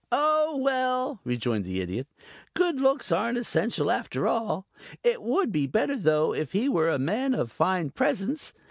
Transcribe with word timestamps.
"Oh, 0.11 0.57
well," 0.57 1.19
rejoined 1.23 1.63
the 1.63 1.79
Idiot, 1.79 2.07
"good 2.55 2.81
looks 2.81 3.11
aren't 3.11 3.37
essential 3.37 3.91
after 3.91 4.27
all. 4.27 4.65
It 5.03 5.21
would 5.21 5.51
be 5.51 5.67
better 5.67 5.95
though 5.95 6.33
if 6.33 6.53
he 6.53 6.67
were 6.67 6.89
a 6.89 6.97
man 6.97 7.35
of 7.35 7.51
fine 7.51 7.91
presence. 7.91 8.51